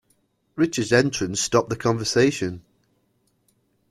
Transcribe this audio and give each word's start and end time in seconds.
Richard's 0.55 0.91
entrance 0.91 1.39
stopped 1.41 1.69
the 1.69 1.75
conversation. 1.75 2.63